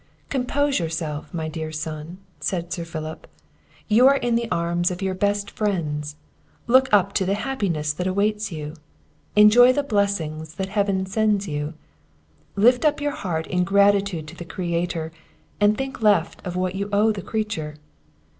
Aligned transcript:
"Compose 0.29 0.79
yourself, 0.79 1.31
my 1.31 1.47
dear 1.47 1.71
son," 1.71 2.17
said 2.39 2.73
Sir 2.73 2.83
Philip; 2.83 3.27
"you 3.87 4.07
are 4.07 4.15
in 4.17 4.33
the 4.33 4.49
arms 4.49 4.89
of 4.89 5.03
your 5.03 5.13
best 5.13 5.51
friends. 5.51 6.15
Look 6.65 6.91
up 6.91 7.13
to 7.13 7.23
the 7.23 7.35
happiness 7.35 7.93
that 7.93 8.07
awaits 8.07 8.51
you 8.51 8.73
enjoy 9.35 9.73
the 9.73 9.83
blessings 9.83 10.55
that 10.55 10.69
Heaven 10.69 11.05
sends 11.05 11.47
you 11.47 11.75
lift 12.55 12.83
up 12.83 12.99
your 12.99 13.11
heart 13.11 13.45
in 13.45 13.63
gratitude 13.63 14.25
to 14.29 14.35
the 14.35 14.43
Creator, 14.43 15.11
and 15.59 15.77
think 15.77 16.01
left 16.01 16.43
of 16.47 16.55
what 16.55 16.73
you 16.73 16.89
owe 16.91 17.11
to 17.11 17.21
the 17.21 17.27
creature! 17.27 17.75